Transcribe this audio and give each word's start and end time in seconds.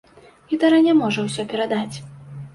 Гітара 0.53 0.79
не 0.87 0.95
можа 1.03 1.27
ўсё 1.27 1.47
перадаць. 1.53 1.95